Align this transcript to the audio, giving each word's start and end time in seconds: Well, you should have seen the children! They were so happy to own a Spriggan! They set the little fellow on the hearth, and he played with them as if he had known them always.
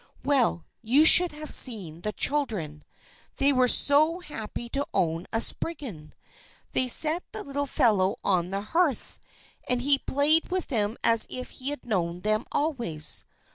Well, 0.23 0.65
you 0.81 1.05
should 1.05 1.31
have 1.31 1.51
seen 1.53 2.01
the 2.01 2.11
children! 2.11 2.83
They 3.37 3.53
were 3.53 3.67
so 3.67 4.19
happy 4.19 4.67
to 4.69 4.87
own 4.95 5.27
a 5.31 5.39
Spriggan! 5.39 6.13
They 6.71 6.87
set 6.87 7.23
the 7.31 7.43
little 7.43 7.67
fellow 7.67 8.17
on 8.23 8.49
the 8.49 8.61
hearth, 8.61 9.19
and 9.69 9.83
he 9.83 9.99
played 9.99 10.49
with 10.49 10.69
them 10.69 10.97
as 11.03 11.27
if 11.29 11.51
he 11.51 11.69
had 11.69 11.85
known 11.85 12.21
them 12.21 12.45
always. 12.51 13.25